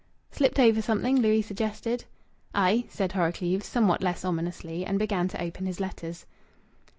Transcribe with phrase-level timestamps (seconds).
[0.31, 2.05] "Slipped over something?" Louis suggested.
[2.55, 6.25] "Aye!" said Horrocleave, somewhat less ominously, and began to open his letters.